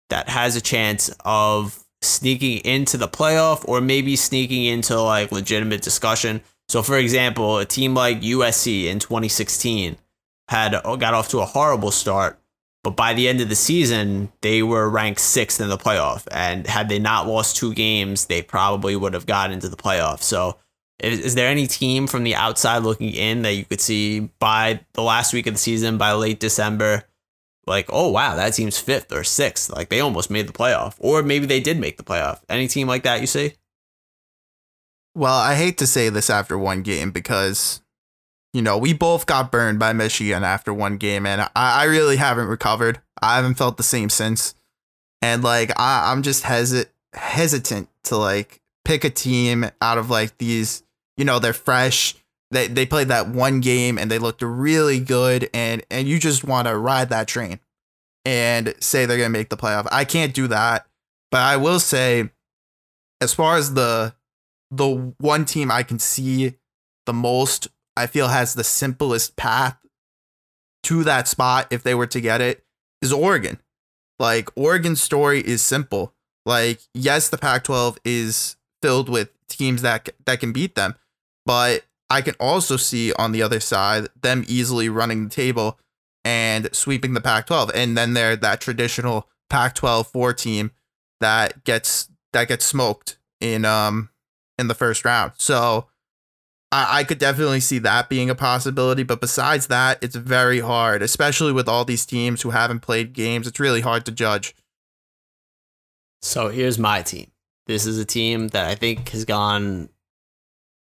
[0.10, 5.82] that has a chance of sneaking into the playoff or maybe sneaking into like legitimate
[5.82, 6.42] discussion.
[6.68, 9.96] So, for example, a team like USC in 2016
[10.48, 12.40] had uh, got off to a horrible start,
[12.84, 16.26] But by the end of the season, they were ranked sixth in the playoff.
[16.32, 20.22] And had they not lost two games, they probably would have gotten into the playoff.
[20.22, 20.58] So,
[21.00, 24.80] is, is, there any team from the outside looking in that you could see by
[24.94, 27.04] the last week of the season, by late December,
[27.68, 29.70] like, oh, wow, that team's fifth or sixth?
[29.70, 30.96] Like, they almost made the playoff.
[30.98, 32.40] Or maybe they did make the playoff.
[32.50, 33.54] Any team like that you see?
[35.14, 37.82] Well, I hate to say this after one game because
[38.54, 42.18] you know, we both got burned by Michigan after one game, and I, I really
[42.18, 43.02] haven't recovered.
[43.22, 44.56] I haven't felt the same since.
[45.22, 50.38] And like I, I'm just hesit hesitant to like pick a team out of like
[50.38, 50.84] these,
[51.18, 52.16] you know, they're fresh.
[52.52, 56.44] They they played that one game and they looked really good and and you just
[56.44, 57.60] want to ride that train
[58.24, 59.88] and say they're gonna make the playoff.
[59.92, 60.88] I can't do that.
[61.30, 62.30] But I will say,
[63.20, 64.14] as far as the
[64.72, 66.56] the one team I can see
[67.06, 69.78] the most I feel has the simplest path
[70.84, 72.64] to that spot if they were to get it
[73.02, 73.60] is Oregon.
[74.20, 76.14] Like Oregon's story is simple.
[76.46, 80.96] Like yes, the Pac-12 is filled with teams that that can beat them,
[81.46, 85.80] but I can also see on the other side them easily running the table
[86.24, 90.72] and sweeping the Pac-12, and then they're that traditional Pac-12 four team
[91.20, 94.10] that gets that gets smoked in um
[94.58, 95.34] in the first round.
[95.38, 95.88] So
[96.72, 99.04] I, I could definitely see that being a possibility.
[99.04, 103.48] But besides that, it's very hard, especially with all these teams who haven't played games.
[103.48, 104.56] It's really hard to judge.
[106.22, 107.32] So here's my team.
[107.68, 109.90] This is a team that I think has gone a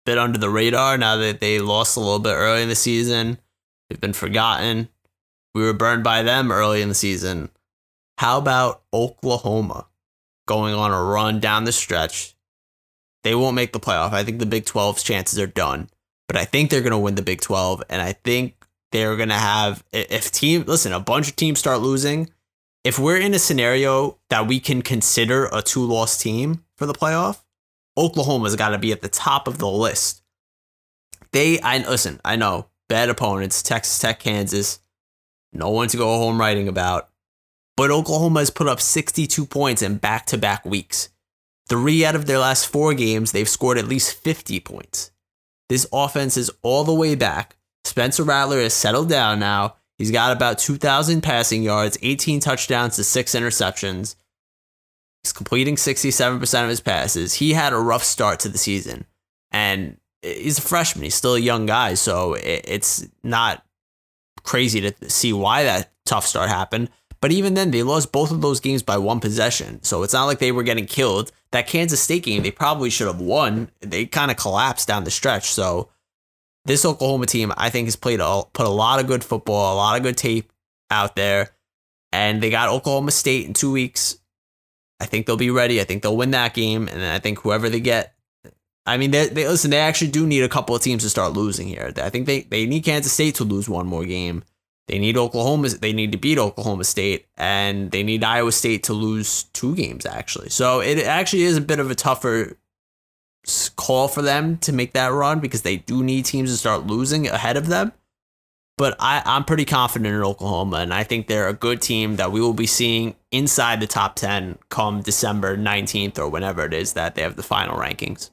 [0.05, 3.39] bit under the radar now that they lost a little bit early in the season.
[3.89, 4.89] They've been forgotten.
[5.53, 7.49] We were burned by them early in the season.
[8.17, 9.87] How about Oklahoma
[10.47, 12.34] going on a run down the stretch?
[13.25, 14.13] They won't make the playoff.
[14.13, 15.89] I think the Big 12's chances are done.
[16.27, 17.81] But I think they're going to win the Big 12.
[17.89, 18.55] And I think
[18.91, 22.29] they're going to have, if team, listen, a bunch of teams start losing.
[22.83, 26.93] If we're in a scenario that we can consider a two loss team for the
[26.93, 27.41] playoff,
[27.97, 30.21] Oklahoma's got to be at the top of the list.
[31.31, 34.81] They, I listen, I know bad opponents, Texas Tech, Kansas,
[35.51, 37.09] no one to go home writing about.
[37.75, 41.09] But Oklahoma has put up 62 points in back to back weeks.
[41.67, 45.11] Three out of their last four games, they've scored at least 50 points.
[45.69, 47.57] This offense is all the way back.
[47.83, 49.75] Spencer Rattler has settled down now.
[49.97, 54.15] He's got about 2,000 passing yards, 18 touchdowns to six interceptions.
[55.23, 57.35] He's completing 67% of his passes.
[57.35, 59.05] He had a rough start to the season.
[59.51, 61.03] And he's a freshman.
[61.03, 61.95] He's still a young guy.
[61.95, 63.63] So it's not
[64.43, 66.89] crazy to see why that tough start happened.
[67.25, 69.81] But even then, they lost both of those games by one possession.
[69.81, 71.31] So it's not like they were getting killed.
[71.49, 73.71] That Kansas State game, they probably should have won.
[73.79, 75.49] They kind of collapsed down the stretch.
[75.49, 75.89] So
[76.65, 79.75] this Oklahoma team, I think, has played a, put a lot of good football, a
[79.75, 80.53] lot of good tape
[80.91, 81.49] out there.
[82.11, 84.19] And they got Oklahoma State in two weeks.
[84.99, 85.81] I think they'll be ready.
[85.81, 86.87] I think they'll win that game.
[86.87, 88.13] And I think whoever they get,
[88.85, 91.33] I mean, they, they listen, they actually do need a couple of teams to start
[91.33, 91.91] losing here.
[91.97, 94.43] I think they, they need Kansas State to lose one more game
[94.87, 95.69] they need Oklahoma.
[95.69, 100.05] They need to beat Oklahoma State, and they need Iowa State to lose two games
[100.05, 100.49] actually.
[100.49, 102.57] So it actually is a bit of a tougher
[103.75, 107.27] call for them to make that run because they do need teams to start losing
[107.27, 107.93] ahead of them.
[108.77, 112.33] But I, I'm pretty confident in Oklahoma, and I think they're a good team that
[112.33, 116.93] we will be seeing inside the top 10 come December 19th or whenever it is
[116.93, 118.31] that they have the final rankings.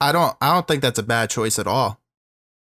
[0.00, 2.00] I don't I don't think that's a bad choice at all.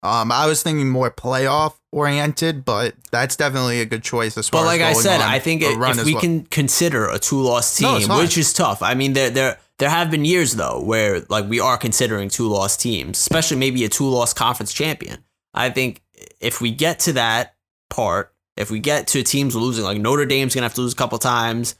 [0.02, 4.64] Um, I was thinking more playoff oriented, but that's definitely a good choice as well.
[4.64, 6.22] But like I said, I think it, if we well.
[6.22, 8.82] can consider a two loss team, no, which is tough.
[8.82, 12.48] I mean, there there there have been years though where like we are considering two
[12.48, 15.24] loss teams, especially maybe a two loss conference champion.
[15.54, 16.02] I think
[16.40, 17.56] if we get to that
[17.90, 20.98] part, if we get to teams losing, like Notre Dame's gonna have to lose a
[20.98, 21.76] couple times,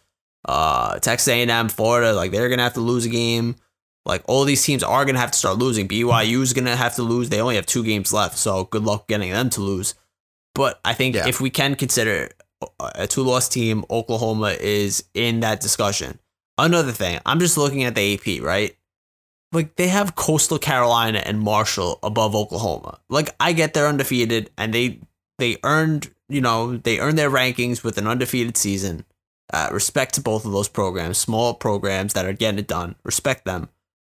[0.46, 3.56] uh, Texas A&M, Florida, like they're gonna have to lose a game.
[4.10, 5.88] Like all these teams are gonna have to start losing.
[5.88, 7.30] BYU is gonna have to lose.
[7.30, 9.94] They only have two games left, so good luck getting them to lose.
[10.56, 11.28] But I think yeah.
[11.28, 12.32] if we can consider
[12.96, 16.20] a two loss team, Oklahoma is in that discussion.
[16.58, 18.76] Another thing, I'm just looking at the AP, right?
[19.52, 23.00] Like they have Coastal Carolina and Marshall above Oklahoma.
[23.10, 25.00] Like I get they're undefeated and they
[25.38, 29.06] they earned you know they earned their rankings with an undefeated season.
[29.54, 32.96] Uh, respect to both of those programs, small programs that are getting it done.
[33.04, 33.70] Respect them.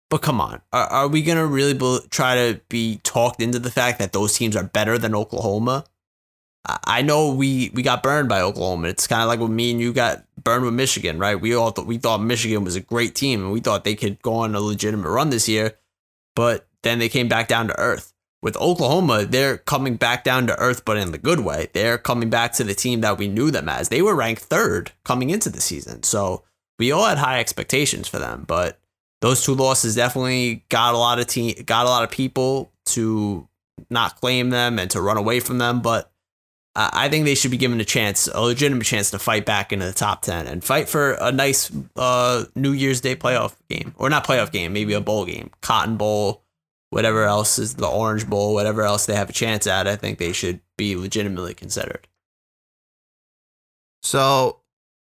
[0.09, 3.71] But come on, are, are we gonna really be, try to be talked into the
[3.71, 5.85] fact that those teams are better than Oklahoma?
[6.65, 8.89] I, I know we we got burned by Oklahoma.
[8.89, 11.41] It's kind of like when me and you got burned with Michigan, right?
[11.41, 14.23] We all thought we thought Michigan was a great team and we thought they could
[14.23, 15.77] go on a legitimate run this year,
[16.35, 18.13] but then they came back down to earth.
[18.43, 21.69] with Oklahoma, they're coming back down to earth, but in the good way.
[21.73, 23.89] They're coming back to the team that we knew them as.
[23.89, 26.05] They were ranked third coming into the season.
[26.05, 26.45] So
[26.79, 28.79] we all had high expectations for them, but
[29.21, 33.49] those two losses definitely got a lot of team got a lot of people to
[33.91, 35.81] not claim them and to run away from them.
[35.81, 36.11] But
[36.79, 39.87] I think they should be given a chance, a legitimate chance to fight back into
[39.87, 43.95] the top 10 and fight for a nice uh, New Year's Day playoff game.
[43.97, 45.51] Or not playoff game, maybe a bowl game.
[45.63, 46.43] Cotton Bowl,
[46.91, 49.87] whatever else is the Orange Bowl, whatever else they have a chance at.
[49.87, 52.09] I think they should be legitimately considered.
[54.03, 54.61] So,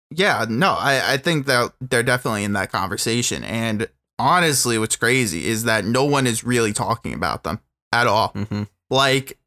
[0.09, 3.43] yeah, no, I, I think that they're definitely in that conversation.
[3.43, 3.87] And
[4.19, 7.59] honestly, what's crazy is that no one is really talking about them
[7.91, 8.33] at all.
[8.33, 8.63] Mm-hmm.
[8.89, 9.39] Like,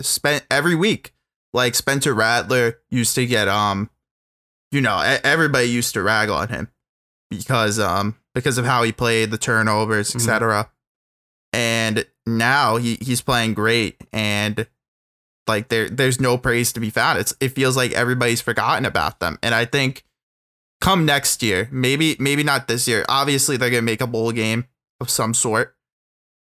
[0.00, 1.12] spent every week
[1.52, 3.90] like Spencer Rattler used to get um
[4.70, 6.68] you know, everybody used to rag on him
[7.30, 10.64] because um because of how he played, the turnovers, etc.
[10.64, 10.70] Mm-hmm.
[11.54, 14.66] And now he, he's playing great and
[15.46, 17.18] like there there's no praise to be found.
[17.18, 19.38] It's it feels like everybody's forgotten about them.
[19.42, 20.04] And I think
[20.80, 23.04] come next year, maybe maybe not this year.
[23.08, 24.66] Obviously they're gonna make a bowl game
[25.00, 25.74] of some sort.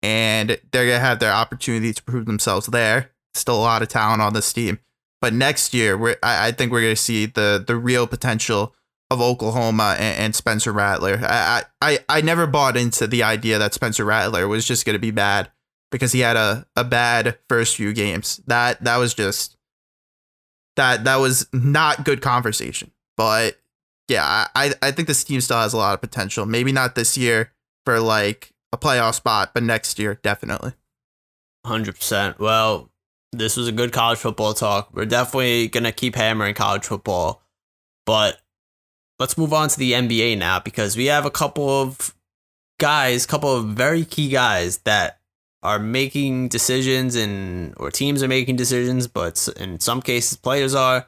[0.01, 3.11] And they're gonna have their opportunity to prove themselves there.
[3.35, 4.79] Still a lot of talent on this team.
[5.21, 8.75] But next year, we're, I, I think we're going to see the the real potential
[9.11, 11.19] of Oklahoma and, and Spencer Rattler.
[11.23, 15.01] I, I I never bought into the idea that Spencer Rattler was just going to
[15.01, 15.51] be bad
[15.91, 18.41] because he had a, a bad first few games.
[18.47, 19.57] That that was just
[20.77, 22.93] that that was not good conversation.
[23.17, 23.57] But
[24.09, 26.47] yeah, I I think this team still has a lot of potential.
[26.47, 27.53] Maybe not this year
[27.85, 30.73] for like a playoff spot, but next year definitely.
[31.65, 32.39] Hundred percent.
[32.39, 32.91] Well,
[33.33, 34.91] this was a good college football talk.
[34.95, 37.43] We're definitely to keep hammering college football.
[38.07, 38.41] But
[39.19, 42.15] let's move on to the NBA now because we have a couple of
[42.81, 45.21] guys, couple of very key guys that
[45.63, 51.07] are making decisions and or teams are making decisions, but in some cases players are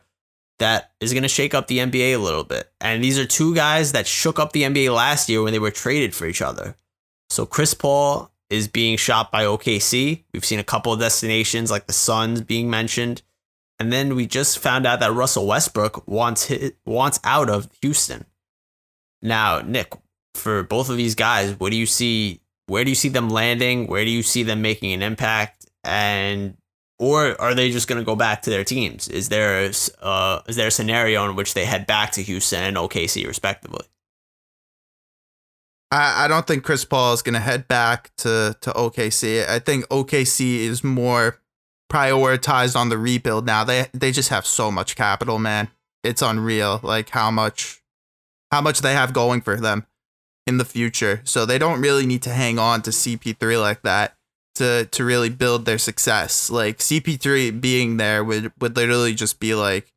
[0.60, 2.70] that is going to shake up the NBA a little bit.
[2.80, 5.70] And these are two guys that shook up the NBA last year when they were
[5.70, 6.76] traded for each other.
[7.28, 10.24] So Chris Paul is being shot by OKC.
[10.32, 13.22] We've seen a couple of destinations like the Suns being mentioned.
[13.78, 18.26] And then we just found out that Russell Westbrook wants his, wants out of Houston.
[19.22, 19.94] Now, Nick,
[20.34, 22.40] for both of these guys, what do you see?
[22.66, 23.86] Where do you see them landing?
[23.86, 25.66] Where do you see them making an impact?
[25.82, 26.56] And
[27.00, 29.08] or are they just going to go back to their teams?
[29.08, 32.76] Is there uh, is there a scenario in which they head back to Houston and
[32.76, 33.86] OKC respectively?
[35.90, 39.48] I, I don't think Chris Paul is going to head back to, to OKC.
[39.48, 41.40] I think OKC is more
[41.90, 43.64] prioritized on the rebuild now.
[43.64, 45.68] They they just have so much capital, man.
[46.04, 47.82] It's unreal, like how much
[48.52, 49.86] how much they have going for them
[50.46, 51.22] in the future.
[51.24, 54.16] So they don't really need to hang on to CP3 like that
[54.60, 56.50] to to really build their success.
[56.50, 59.92] Like CP3 being there would would literally just be like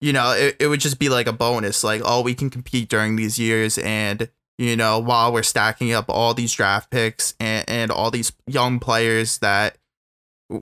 [0.00, 1.82] you know, it, it would just be like a bonus.
[1.82, 6.06] Like, oh, we can compete during these years and you know, while we're stacking up
[6.08, 9.78] all these draft picks and, and all these young players that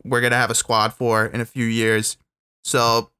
[0.04, 2.18] we're gonna have a squad for in a few years.
[2.64, 3.10] So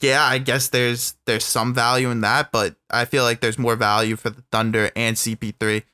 [0.00, 3.76] yeah, I guess there's there's some value in that, but I feel like there's more
[3.76, 5.84] value for the Thunder and CP3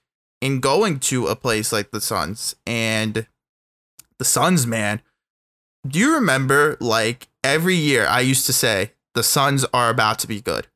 [0.44, 2.54] in going to a place like the Suns.
[2.66, 3.26] And
[4.18, 5.00] the Suns, man,
[5.86, 10.26] do you remember like every year I used to say the Suns are about to
[10.26, 10.66] be good.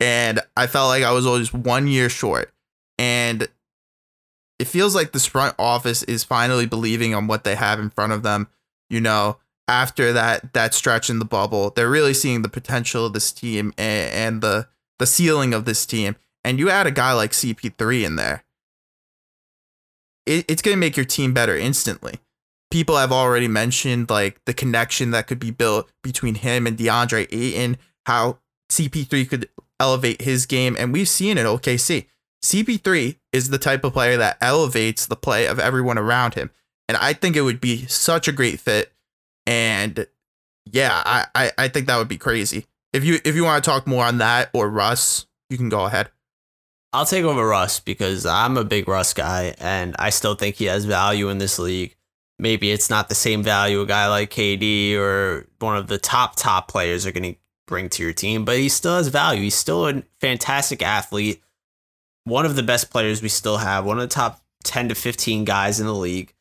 [0.00, 2.52] And I felt like I was always one year short
[2.98, 3.48] and
[4.58, 8.12] it feels like this front office is finally believing on what they have in front
[8.12, 8.48] of them.
[8.88, 13.12] You know, after that that stretch in the bubble, they're really seeing the potential of
[13.12, 16.16] this team and, and the the ceiling of this team.
[16.44, 18.44] And you add a guy like CP3 in there,
[20.26, 22.20] it, it's going to make your team better instantly.
[22.74, 27.28] People have already mentioned like the connection that could be built between him and DeAndre
[27.30, 29.48] Ayton, how CP3 could
[29.78, 32.06] elevate his game, and we've seen it OKC.
[32.44, 36.50] CP3 is the type of player that elevates the play of everyone around him.
[36.88, 38.92] And I think it would be such a great fit.
[39.46, 40.08] And
[40.66, 42.66] yeah, I, I, I think that would be crazy.
[42.92, 45.84] If you if you want to talk more on that or Russ, you can go
[45.84, 46.10] ahead.
[46.92, 50.64] I'll take over Russ because I'm a big Russ guy and I still think he
[50.64, 51.94] has value in this league.
[52.38, 56.36] Maybe it's not the same value a guy like KD or one of the top
[56.36, 59.42] top players are going to bring to your team, but he still has value.
[59.42, 61.44] He's still a fantastic athlete
[62.24, 65.44] one of the best players we still have, one of the top 10 to 15
[65.44, 66.34] guys in the league.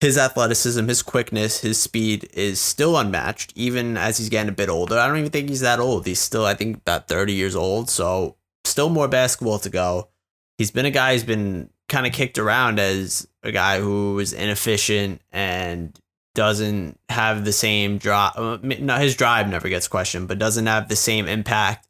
[0.00, 4.68] His athleticism, his quickness, his speed is still unmatched, even as he's getting a bit
[4.68, 4.98] older.
[4.98, 6.06] I don't even think he's that old.
[6.06, 7.88] He's still, I think, about 30 years old.
[7.88, 10.08] So, still more basketball to go.
[10.58, 14.32] He's been a guy who's been kind of kicked around as a guy who is
[14.32, 15.98] inefficient and
[16.34, 18.32] doesn't have the same drive.
[18.36, 21.86] Uh, no, his drive never gets questioned, but doesn't have the same impact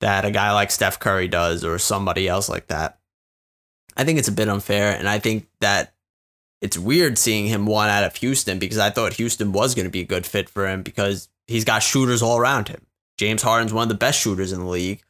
[0.00, 2.98] that a guy like Steph Curry does or somebody else like that.
[3.96, 5.94] I think it's a bit unfair, and I think that
[6.60, 9.90] it's weird seeing him one out of Houston because I thought Houston was going to
[9.90, 12.86] be a good fit for him because he's got shooters all around him.
[13.18, 15.02] James Harden's one of the best shooters in the league.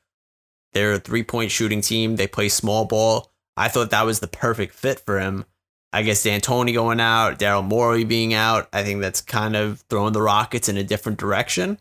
[0.72, 2.16] They're a three point shooting team.
[2.16, 3.30] They play small ball.
[3.56, 5.46] I thought that was the perfect fit for him.
[5.94, 10.12] I guess D'Antoni going out, Daryl Morey being out, I think that's kind of throwing
[10.12, 11.78] the Rockets in a different direction.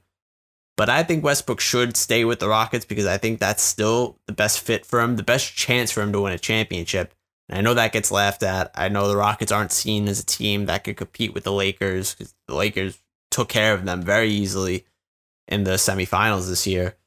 [0.77, 4.33] But I think Westbrook should stay with the Rockets because I think that's still the
[4.33, 7.15] best fit for him, the best chance for him to win a championship.
[7.49, 8.69] And I know that gets laughed at.
[8.75, 12.13] I know the Rockets aren't seen as a team that could compete with the Lakers
[12.13, 13.01] because the Lakers
[13.31, 14.85] took care of them very easily
[15.47, 16.97] in the semifinals this year.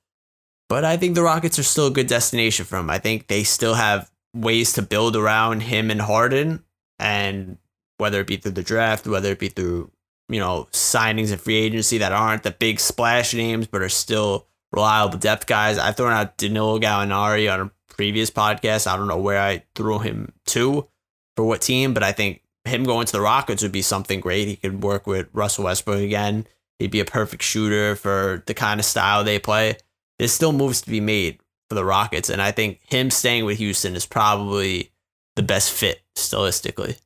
[0.68, 2.90] But I think the Rockets are still a good destination for him.
[2.90, 6.64] I think they still have ways to build around him and Harden,
[6.99, 7.59] and
[7.99, 9.90] whether it be through the draft, whether it be through
[10.28, 14.47] you know, signings and free agency that aren't the big splash names, but are still
[14.72, 15.78] reliable depth guys.
[15.78, 18.86] I've thrown out Danilo Gallinari on a previous podcast.
[18.86, 20.88] I don't know where I threw him to
[21.36, 24.49] for what team, but I think him going to the Rockets would be something great.
[24.49, 26.47] He could work with Russell Westbrook again.
[26.78, 29.76] He'd be a perfect shooter for the kind of style they play.
[30.18, 31.38] There's still moves to be made
[31.68, 34.90] for the Rockets, and I think him staying with Houston is probably
[35.37, 36.99] the best fit stylistically.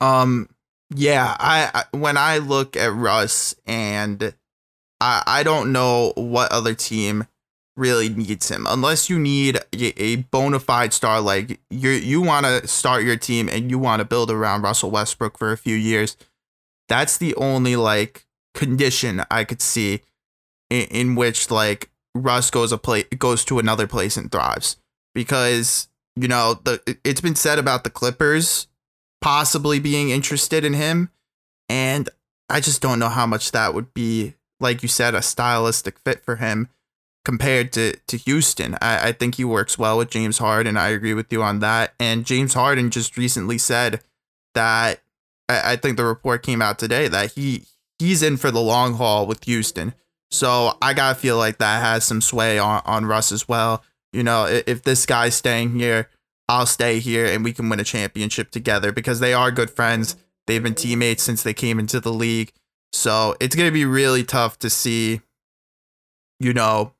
[0.00, 0.48] Um,
[0.94, 4.34] yeah, I, I when I look at Russ and
[5.00, 7.26] I I don't know what other team
[7.76, 12.44] really needs him unless you need a, a bona fide star like you you want
[12.44, 15.76] to start your team and you want to build around Russell Westbrook for a few
[15.76, 16.16] years.
[16.88, 20.02] That's the only like condition I could see
[20.70, 24.76] in, in which like Russ goes a play goes to another place and thrives
[25.14, 25.88] because
[26.20, 28.66] you know the it's been said about the Clippers
[29.20, 31.10] possibly being interested in him.
[31.68, 32.08] And
[32.48, 36.24] I just don't know how much that would be, like you said, a stylistic fit
[36.24, 36.68] for him
[37.24, 38.76] compared to, to Houston.
[38.80, 40.76] I, I think he works well with James Harden.
[40.76, 41.94] I agree with you on that.
[42.00, 44.00] And James Harden just recently said
[44.54, 45.00] that
[45.48, 47.64] I, I think the report came out today that he
[47.98, 49.92] he's in for the long haul with Houston.
[50.30, 53.82] So I gotta feel like that has some sway on, on Russ as well.
[54.12, 56.08] You know, if, this guy's staying here,
[56.48, 60.16] I'll stay here and we can win a championship together because they are good friends.
[60.46, 62.52] They've been teammates since they came into the league.
[62.92, 65.20] So it's going to be really tough to see,
[66.40, 66.94] you know,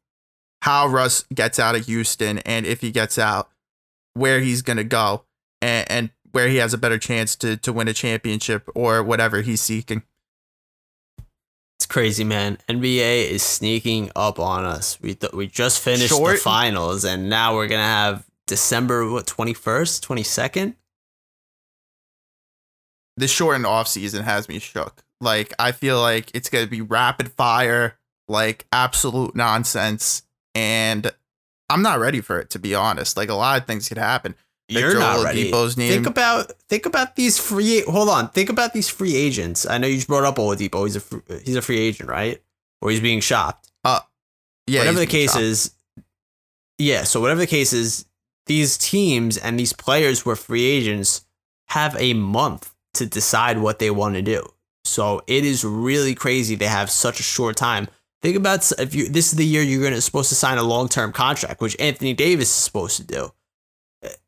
[0.63, 3.49] how Russ gets out of Houston and if he gets out,
[4.15, 5.25] where he's going to go
[5.63, 9.41] and, and where he has a better chance to, to win a championship or whatever
[9.41, 10.03] he's seeking.
[11.79, 12.59] It's crazy, man.
[12.69, 15.01] NBA is sneaking up on us.
[15.01, 16.37] We th- we just finished Short.
[16.37, 20.75] the finals, and now we're gonna have December what twenty first, twenty second.
[23.17, 25.05] This shortened off season has me shook.
[25.21, 30.23] Like I feel like it's gonna be rapid fire, like absolute nonsense,
[30.57, 31.13] and
[31.71, 33.17] I'm not ready for it to be honest.
[33.17, 34.35] Like a lot of things could happen.
[34.69, 35.51] You're not ready.
[35.51, 37.83] Think about think about these free.
[37.83, 38.29] Hold on.
[38.29, 39.67] Think about these free agents.
[39.67, 40.85] I know you just brought up Oladipo.
[40.85, 42.43] He's a he's a free agent, right?
[42.83, 43.71] Or he's being shopped.
[43.83, 44.01] Uh,
[44.67, 44.81] yeah.
[44.81, 45.43] Whatever the case shopped.
[45.43, 45.75] is.
[46.77, 47.05] Yeah.
[47.05, 48.05] So whatever the case is,
[48.47, 51.25] these teams and these players who are free agents
[51.69, 54.47] have a month to decide what they want to do.
[54.85, 57.89] So it is really crazy they have such a short time.
[58.21, 60.89] Think about if you this is the year you're gonna supposed to sign a long
[60.89, 63.33] term contract, which Anthony Davis is supposed to do.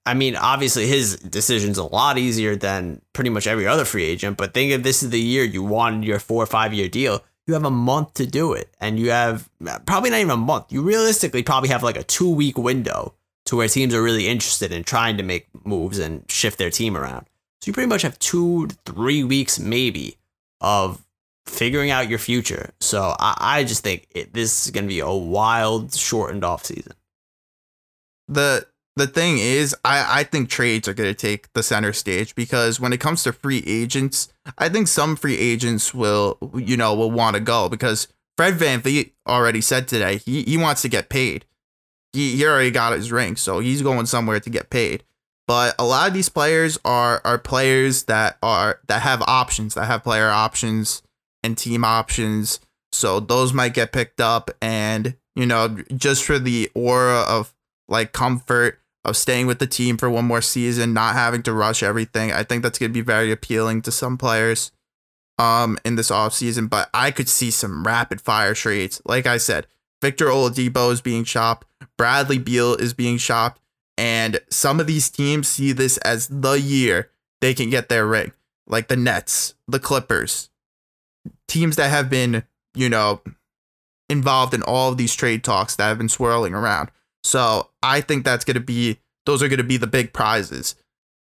[0.05, 4.37] I mean, obviously his decision's a lot easier than pretty much every other free agent,
[4.37, 7.23] but think if this is the year you wanted your four or five year deal,
[7.47, 8.75] you have a month to do it.
[8.81, 9.49] And you have
[9.87, 10.73] probably not even a month.
[10.73, 13.15] You realistically probably have like a two week window
[13.47, 16.97] to where teams are really interested in trying to make moves and shift their team
[16.97, 17.27] around.
[17.61, 20.17] So you pretty much have two, three weeks maybe
[20.61, 21.05] of
[21.47, 22.71] figuring out your future.
[22.81, 26.65] So I, I just think it, this is going to be a wild, shortened off
[26.65, 26.93] season.
[28.29, 28.67] The
[28.97, 32.81] the thing is, I, I think trades are going to take the center stage because
[32.81, 37.11] when it comes to free agents, I think some free agents will, you know, will
[37.11, 41.47] want to go because Fred VanVleet already said today he, he wants to get paid
[42.13, 45.05] he, he already got his ring, so he's going somewhere to get paid.
[45.47, 49.87] But a lot of these players are are players that are that have options, that
[49.87, 51.03] have player options
[51.43, 52.61] and team options.
[52.93, 57.55] So those might get picked up and you know, just for the aura of
[57.91, 61.83] like comfort of staying with the team for one more season, not having to rush
[61.83, 62.33] everything.
[62.33, 64.73] I think that's going to be very appealing to some players
[65.39, 69.01] um in this offseason, but I could see some rapid fire trades.
[69.07, 69.67] Like I said,
[70.03, 71.67] Victor Oladipo is being shopped.
[71.97, 73.61] Bradley Beal is being shopped.
[73.99, 77.11] And some of these teams see this as the year
[77.41, 78.33] they can get their ring.
[78.67, 80.49] like the Nets, the Clippers,
[81.49, 83.21] teams that have been, you know,
[84.09, 86.91] involved in all of these trade talks that have been swirling around.
[87.25, 90.75] So I think that's going to be those are going to be the big prizes.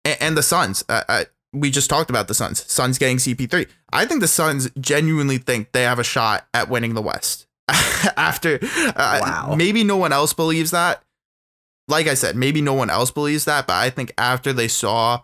[0.04, 1.24] And, and the Suns, uh, uh,
[1.54, 2.70] we just talked about the Suns.
[2.70, 3.68] Suns getting CP3.
[3.94, 7.48] I think the Suns genuinely think they have a shot at winning the West.
[8.18, 8.60] After
[8.96, 9.56] uh, Wow.
[9.58, 11.02] maybe no one else believes that.
[11.88, 15.22] Like I said, maybe no one else believes that, but I think after they saw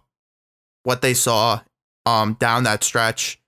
[0.84, 1.62] what they saw
[2.06, 3.40] um down that stretch,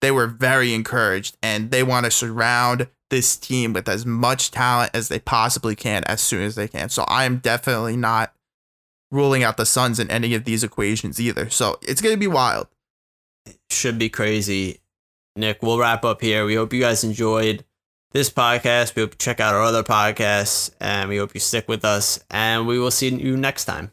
[0.00, 4.90] they were very encouraged and they want to surround this team with as much talent
[4.94, 6.88] as they possibly can as soon as they can.
[6.88, 8.32] So I am definitely not
[9.10, 11.48] ruling out the Suns in any of these equations either.
[11.48, 12.68] So it's going to be wild.
[13.70, 14.80] should be crazy.
[15.36, 16.44] Nick, we'll wrap up here.
[16.44, 17.64] We hope you guys enjoyed
[18.12, 18.94] this podcast.
[18.94, 22.22] We hope you check out our other podcasts, and we hope you stick with us.
[22.30, 23.92] And we will see you next time.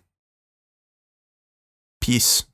[2.01, 2.45] Peace.